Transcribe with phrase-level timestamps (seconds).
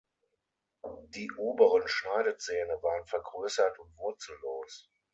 [1.09, 4.89] Die oberen Schneidezähne waren vergrößert und wurzellos.